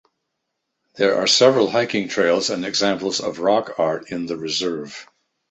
There 0.95 1.17
are 1.17 1.27
several 1.27 1.69
hiking 1.69 2.07
trails 2.07 2.49
and 2.49 2.65
examples 2.65 3.19
of 3.19 3.37
rock 3.37 3.77
art 3.77 4.09
in 4.09 4.25
the 4.25 4.35
reserve. 4.35 5.05